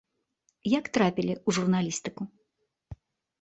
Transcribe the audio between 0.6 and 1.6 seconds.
Як трапілі ў